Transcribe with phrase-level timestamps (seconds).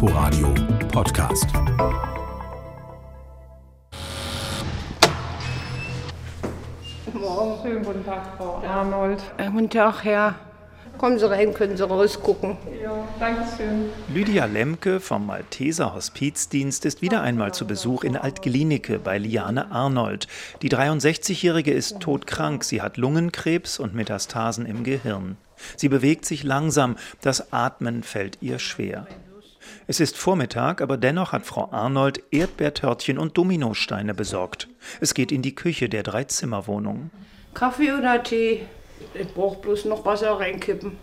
[0.00, 0.54] Inforadio
[0.92, 1.48] Podcast.
[7.12, 7.62] Morgen.
[7.64, 9.20] Schönen guten Tag, Frau Arnold.
[9.38, 10.36] Äh, Guten Tag, Herr.
[10.98, 12.56] Kommen Sie rein, können Sie rausgucken.
[12.80, 13.86] Ja, danke schön.
[14.14, 20.28] Lydia Lemke vom Malteser Hospizdienst ist wieder einmal zu Besuch in Altgelinike bei Liane Arnold.
[20.62, 22.62] Die 63-Jährige ist todkrank.
[22.62, 25.38] Sie hat Lungenkrebs und Metastasen im Gehirn.
[25.76, 26.94] Sie bewegt sich langsam.
[27.20, 29.08] Das Atmen fällt ihr schwer.
[29.90, 34.68] Es ist Vormittag, aber dennoch hat Frau Arnold Erdbeertörtchen und Dominosteine besorgt.
[35.00, 37.08] Es geht in die Küche der Dreizimmerwohnung.
[37.54, 38.66] Kaffee oder Tee?
[39.14, 40.98] Ich brauche bloß noch Wasser reinkippen.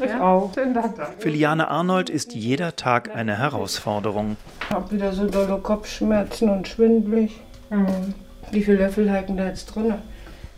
[0.00, 0.54] Ich auch.
[0.54, 0.94] Schönen Dank.
[1.18, 4.36] Für Liane Arnold ist jeder Tag eine Herausforderung.
[4.60, 7.40] Ich habe wieder so dolle Kopfschmerzen und schwindelig.
[7.70, 8.14] Mhm.
[8.52, 9.94] Wie viele Löffel halten da jetzt drin?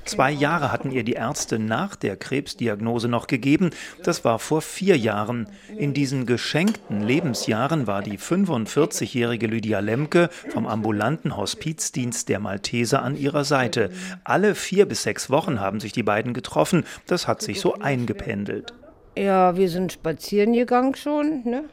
[0.04, 3.70] Zwei Jahre hatten ihr die Ärzte nach der Krebsdiagnose noch gegeben.
[4.02, 5.48] Das war vor vier Jahren.
[5.76, 13.16] In diesen geschenkten Lebensjahren war die 45-jährige Lydia Lemke vom ambulanten Hospizdienst der Malteser an
[13.16, 13.90] ihrer Seite.
[14.24, 16.84] Alle vier bis sechs Wochen haben sich die beiden getroffen.
[17.06, 18.74] Das hat sich so eingependelt.
[19.16, 21.64] Ja, wir sind spazieren gegangen schon, ne?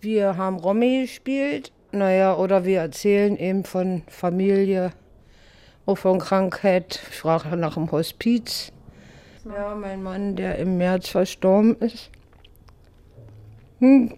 [0.00, 1.72] Wir haben Romy gespielt.
[1.90, 4.92] Naja, oder wir erzählen eben von Familie,
[5.96, 7.00] von Krankheit.
[7.10, 8.72] Ich frage nach dem Hospiz.
[9.44, 12.10] Ja, mein Mann, der im März verstorben ist.
[13.78, 14.14] Hm,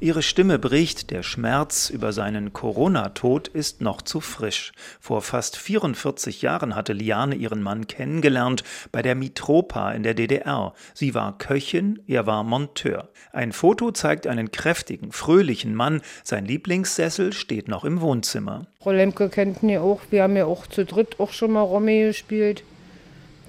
[0.00, 4.70] Ihre Stimme bricht, der Schmerz über seinen Corona-Tod ist noch zu frisch.
[5.00, 10.72] Vor fast 44 Jahren hatte Liane ihren Mann kennengelernt bei der Mitropa in der DDR.
[10.94, 13.08] Sie war Köchin, er war Monteur.
[13.32, 16.00] Ein Foto zeigt einen kräftigen, fröhlichen Mann.
[16.22, 18.66] Sein Lieblingssessel steht noch im Wohnzimmer.
[18.80, 20.00] Frau Lemke kennt ihn ja auch.
[20.10, 22.62] Wir haben ja auch zu dritt auch schon mal Romy gespielt.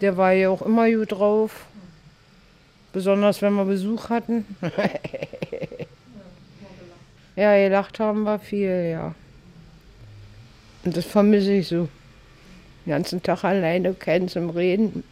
[0.01, 1.67] Der war ja auch immer gut drauf.
[2.91, 4.45] Besonders wenn wir Besuch hatten.
[7.39, 9.15] ja, gelacht haben wir viel, ja.
[10.83, 11.87] Und das vermisse ich so.
[12.85, 15.03] Den ganzen Tag alleine keinen zum Reden.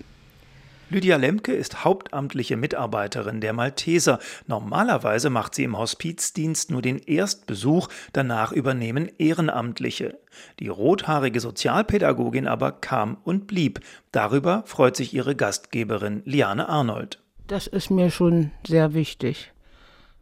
[0.90, 4.20] Lydia Lemke ist hauptamtliche Mitarbeiterin der Malteser.
[4.48, 10.18] Normalerweise macht sie im Hospizdienst nur den Erstbesuch, danach übernehmen Ehrenamtliche.
[10.62, 13.82] Die rothaarige Sozialpädagogin aber kam und blieb.
[14.14, 17.20] Darüber freut sich ihre Gastgeberin Liane Arnold.
[17.48, 19.52] Das ist mir schon sehr wichtig,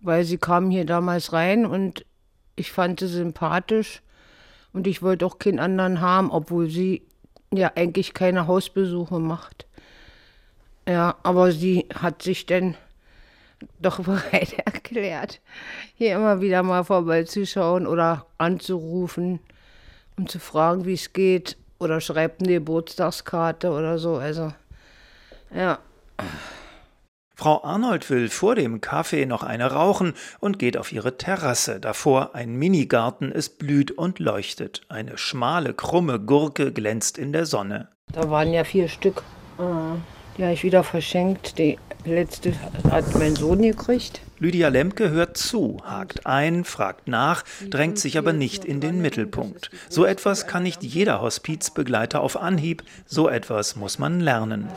[0.05, 2.05] weil sie kam hier damals rein und
[2.55, 4.01] ich fand sie sympathisch
[4.71, 7.01] und ich wollte auch keinen anderen haben, obwohl sie
[7.51, 9.66] ja eigentlich keine Hausbesuche macht.
[10.88, 12.75] Ja, aber sie hat sich dann
[13.79, 15.41] doch bereit erklärt,
[15.95, 19.39] hier immer wieder mal vorbeizuschauen oder anzurufen
[20.17, 24.16] und zu fragen, wie es geht oder schreibt eine Geburtstagskarte oder so.
[24.16, 24.53] Also,
[25.53, 25.79] ja.
[27.35, 31.81] Frau Arnold will vor dem Kaffee noch eine rauchen und geht auf ihre Terrasse.
[31.81, 34.81] Davor ein Minigarten, es blüht und leuchtet.
[34.88, 37.90] Eine schmale, krumme Gurke glänzt in der Sonne.
[38.13, 39.23] Da waren ja vier Stück.
[40.38, 41.57] Die habe ich wieder verschenkt.
[41.57, 42.53] Die letzte
[42.90, 44.22] hat mein Sohn gekriegt.
[44.38, 49.72] Lydia Lemke hört zu, hakt ein, fragt nach, drängt sich aber nicht in den Mittelpunkt.
[49.90, 54.67] So etwas kann nicht jeder Hospizbegleiter auf Anhieb, so etwas muss man lernen.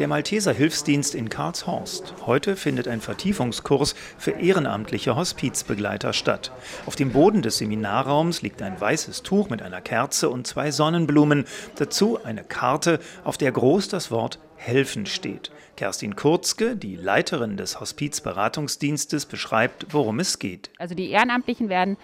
[0.00, 2.14] Der Malteser Hilfsdienst in Karlshorst.
[2.24, 6.52] Heute findet ein Vertiefungskurs für ehrenamtliche Hospizbegleiter statt.
[6.86, 11.44] Auf dem Boden des Seminarraums liegt ein weißes Tuch mit einer Kerze und zwei Sonnenblumen.
[11.74, 15.50] Dazu eine Karte, auf der groß das Wort Helfen steht.
[15.76, 20.70] Kerstin Kurzke, die Leiterin des Hospizberatungsdienstes, beschreibt, worum es geht.
[20.78, 21.98] Also die Ehrenamtlichen werden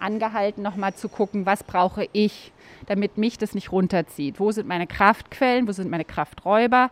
[0.00, 2.50] angehalten, nochmal zu gucken, was brauche ich,
[2.86, 4.40] damit mich das nicht runterzieht.
[4.40, 6.90] Wo sind meine Kraftquellen, wo sind meine Krafträuber?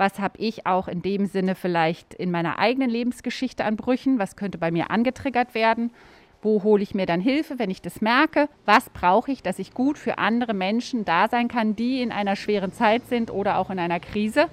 [0.00, 4.18] Was habe ich auch in dem Sinne vielleicht in meiner eigenen Lebensgeschichte an Brüchen?
[4.18, 5.90] Was könnte bei mir angetriggert werden?
[6.40, 8.48] Wo hole ich mir dann Hilfe, wenn ich das merke?
[8.64, 12.34] Was brauche ich, dass ich gut für andere Menschen da sein kann, die in einer
[12.34, 14.46] schweren Zeit sind oder auch in einer Krise?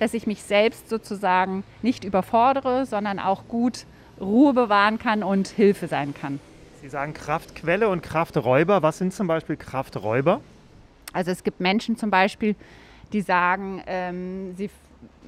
[0.00, 3.84] Dass ich mich selbst sozusagen nicht überfordere, sondern auch gut
[4.20, 6.40] Ruhe bewahren kann und Hilfe sein kann.
[6.82, 8.82] Sie sagen Kraftquelle und Krafträuber.
[8.82, 10.40] Was sind zum Beispiel Krafträuber?
[11.12, 12.56] Also es gibt Menschen zum Beispiel,
[13.12, 14.68] die sagen, ähm, sie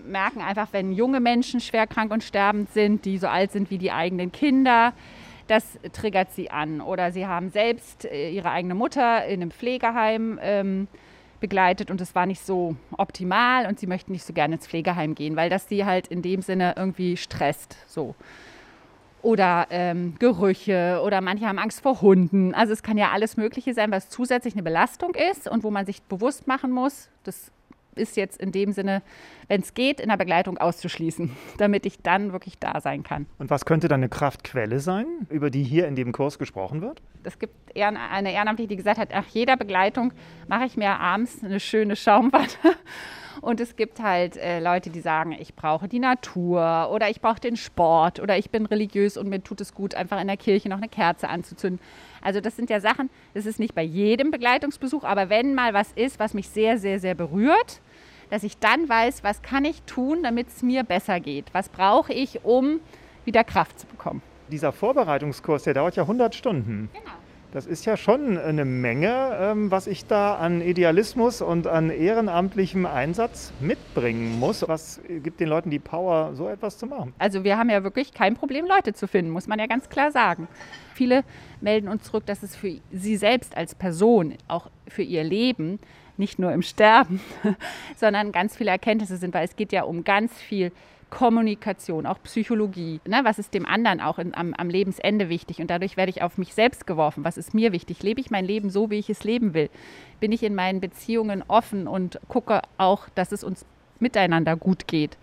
[0.05, 3.79] merken einfach, wenn junge Menschen schwer krank und sterbend sind, die so alt sind wie
[3.79, 4.93] die eigenen Kinder,
[5.47, 6.81] das triggert sie an.
[6.81, 10.89] Oder sie haben selbst äh, ihre eigene Mutter in einem Pflegeheim ähm,
[11.41, 15.15] begleitet und es war nicht so optimal und sie möchten nicht so gerne ins Pflegeheim
[15.15, 17.77] gehen, weil das sie halt in dem Sinne irgendwie stresst.
[17.89, 18.15] So.
[19.23, 22.55] Oder ähm, Gerüche oder manche haben Angst vor Hunden.
[22.55, 25.85] Also es kann ja alles Mögliche sein, was zusätzlich eine Belastung ist und wo man
[25.85, 27.51] sich bewusst machen muss, das
[28.01, 29.03] ist jetzt in dem Sinne,
[29.49, 33.27] wenn es geht, in der Begleitung auszuschließen, damit ich dann wirklich da sein kann.
[33.39, 37.03] Und was könnte dann eine Kraftquelle sein, über die hier in dem Kurs gesprochen wird?
[37.23, 40.13] Es gibt eine Ehrenamtliche, die gesagt hat, nach jeder Begleitung
[40.49, 42.59] mache ich mir abends eine schöne Schaumwatte
[43.41, 47.41] und es gibt halt äh, Leute, die sagen, ich brauche die Natur oder ich brauche
[47.41, 50.69] den Sport oder ich bin religiös und mir tut es gut, einfach in der Kirche
[50.69, 51.81] noch eine Kerze anzuzünden.
[52.23, 55.93] Also das sind ja Sachen, das ist nicht bei jedem Begleitungsbesuch, aber wenn mal was
[55.93, 57.81] ist, was mich sehr, sehr, sehr berührt,
[58.31, 61.47] dass ich dann weiß, was kann ich tun, damit es mir besser geht?
[61.53, 62.81] Was brauche ich, um
[63.25, 64.23] wieder Kraft zu bekommen?
[64.51, 66.89] Dieser Vorbereitungskurs, der dauert ja 100 Stunden.
[66.93, 67.13] Genau.
[67.53, 72.87] Das ist ja schon eine Menge, ähm, was ich da an Idealismus und an ehrenamtlichem
[72.87, 74.67] Einsatz mitbringen muss.
[74.69, 77.13] Was gibt den Leuten die Power, so etwas zu machen?
[77.19, 80.13] Also wir haben ja wirklich kein Problem, Leute zu finden, muss man ja ganz klar
[80.13, 80.47] sagen.
[80.95, 81.25] Viele
[81.61, 85.81] melden uns zurück, dass es für sie selbst als Person, auch für ihr Leben,
[86.21, 87.21] nicht nur im Sterben,
[87.97, 90.71] sondern ganz viele Erkenntnisse sind, weil es geht ja um ganz viel
[91.11, 93.01] Kommunikation, auch Psychologie.
[93.05, 93.21] Ne?
[93.25, 95.61] Was ist dem anderen auch in, am, am, Lebensende wichtig?
[95.61, 97.25] Und dadurch werde ich auf mich selbst geworfen.
[97.25, 98.03] Was ist mir wichtig?
[98.05, 99.69] Lebe ich mein Leben so, wie ich es leben will?
[100.21, 103.67] Bin ich in meinen Beziehungen offen und gucke auch, dass es uns
[103.99, 105.19] miteinander gut geht?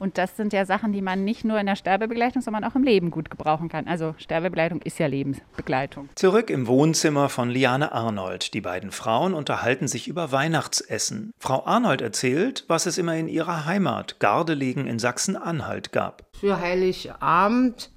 [0.00, 2.82] Und das sind ja Sachen, die man nicht nur in der Sterbebegleitung, sondern auch im
[2.82, 3.86] Leben gut gebrauchen kann.
[3.86, 6.08] Also Sterbebegleitung ist ja Lebensbegleitung.
[6.14, 8.54] Zurück im Wohnzimmer von Liane Arnold.
[8.54, 11.34] Die beiden Frauen unterhalten sich über Weihnachtsessen.
[11.38, 16.24] Frau Arnold erzählt, was es immer in ihrer Heimat, Gardelegen in Sachsen-Anhalt, gab.
[16.32, 17.90] Für Heiligabend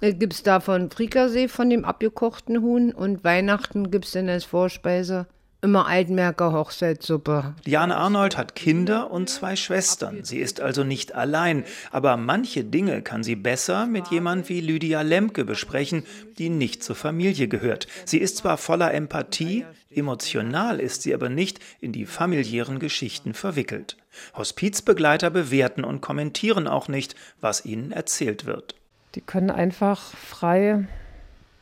[0.00, 4.44] äh, gibt es davon Frikassee von dem abgekochten Huhn und Weihnachten gibt es dann als
[4.44, 5.26] Vorspeise
[5.60, 7.56] Immer Altmerker Hochzeitssuppe.
[7.64, 10.22] Liane Arnold hat Kinder und zwei Schwestern.
[10.22, 11.64] Sie ist also nicht allein.
[11.90, 16.04] Aber manche Dinge kann sie besser mit jemand wie Lydia Lemke besprechen,
[16.38, 17.88] die nicht zur Familie gehört.
[18.04, 23.96] Sie ist zwar voller Empathie, emotional ist sie aber nicht in die familiären Geschichten verwickelt.
[24.36, 28.76] Hospizbegleiter bewerten und kommentieren auch nicht, was ihnen erzählt wird.
[29.16, 30.86] Die können einfach frei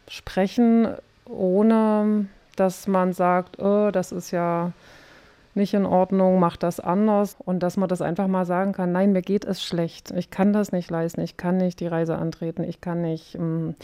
[0.07, 0.89] sprechen,
[1.25, 4.73] ohne dass man sagt, oh, das ist ja
[5.57, 9.13] nicht in Ordnung, mach das anders und dass man das einfach mal sagen kann, nein,
[9.13, 12.63] mir geht es schlecht, ich kann das nicht leisten, ich kann nicht die Reise antreten,
[12.63, 13.75] ich kann nicht ähm,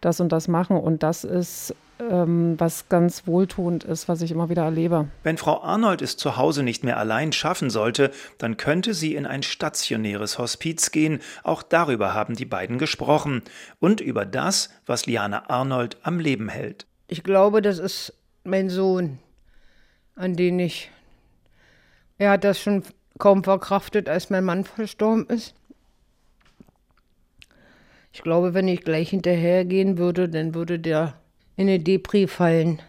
[0.00, 1.74] das und das machen und das ist
[2.10, 5.08] ähm, was ganz wohltuend ist, was ich immer wieder erlebe.
[5.22, 9.26] Wenn Frau Arnold es zu Hause nicht mehr allein schaffen sollte, dann könnte sie in
[9.26, 11.20] ein stationäres Hospiz gehen.
[11.42, 13.42] Auch darüber haben die beiden gesprochen
[13.80, 16.86] und über das, was Liane Arnold am Leben hält.
[17.12, 19.18] Ich glaube, das ist mein Sohn,
[20.16, 20.90] an den ich.
[22.16, 22.84] Er hat das schon
[23.18, 25.54] kaum verkraftet, als mein Mann verstorben ist.
[28.14, 31.20] Ich glaube, wenn ich gleich hinterhergehen würde, dann würde der
[31.56, 32.80] in eine Depri fallen.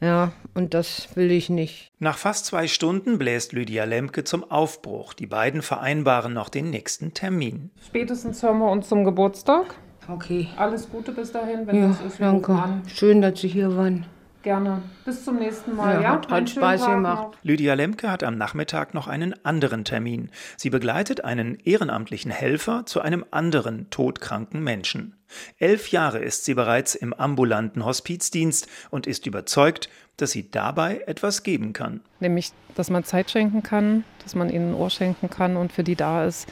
[0.00, 1.92] Ja, und das will ich nicht.
[2.00, 5.14] Nach fast zwei Stunden bläst Lydia Lemke zum Aufbruch.
[5.14, 7.70] Die beiden vereinbaren noch den nächsten Termin.
[7.86, 9.76] Spätestens hören wir uns zum Geburtstag.
[10.08, 10.48] Okay.
[10.56, 12.20] Alles Gute bis dahin, wenn ja, das ist.
[12.20, 12.58] Danke.
[12.86, 14.06] Schön, dass Sie hier waren.
[14.46, 14.80] Gerne.
[15.04, 15.94] Bis zum nächsten Mal.
[15.94, 16.10] Ja, ja?
[16.12, 17.22] hat, hat Spaß Tag gemacht.
[17.22, 17.34] Noch.
[17.42, 20.30] Lydia Lemke hat am Nachmittag noch einen anderen Termin.
[20.56, 25.16] Sie begleitet einen ehrenamtlichen Helfer zu einem anderen todkranken Menschen.
[25.58, 31.42] Elf Jahre ist sie bereits im ambulanten Hospizdienst und ist überzeugt, dass sie dabei etwas
[31.42, 32.00] geben kann.
[32.20, 35.82] Nämlich, dass man Zeit schenken kann, dass man ihnen ein Ohr schenken kann und für
[35.82, 36.46] die da ist.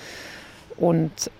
[0.77, 1.31] Und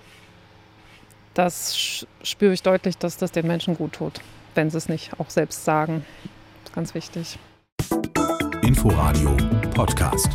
[1.35, 4.21] das spüre ich deutlich, dass das den Menschen gut tut,
[4.55, 6.05] wenn sie es nicht auch selbst sagen.
[6.75, 7.39] Ganz wichtig.
[8.63, 9.37] Inforadio
[9.75, 10.29] Podcast.